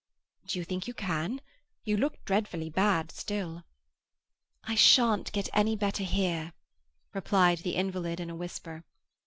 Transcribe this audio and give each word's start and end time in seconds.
"Do 0.47 0.57
you 0.57 0.65
think 0.65 0.87
you 0.87 0.95
can? 0.95 1.41
You 1.83 1.95
look 1.95 2.25
dreadfully 2.25 2.71
bad 2.71 3.11
still." 3.11 3.65
"I 4.63 4.73
shan't 4.73 5.31
get 5.31 5.47
any 5.53 5.75
better 5.75 6.03
here," 6.03 6.53
replied 7.13 7.59
the 7.59 7.75
invalid 7.75 8.19
in 8.19 8.31
a 8.31 8.35
whisper. 8.35 8.83